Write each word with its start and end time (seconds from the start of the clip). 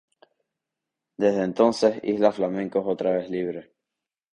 Desde 1.17 1.43
entonces 1.43 1.99
isla 2.03 2.31
Flamenco 2.31 2.79
es 2.79 2.87
otra 2.87 3.11
vez 3.11 3.29
libre. 3.29 3.71